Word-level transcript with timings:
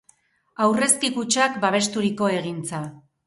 Aurrezki 0.67 1.11
Kutxak 1.17 1.59
babesturiko 1.67 2.31
egintza. 2.39 2.81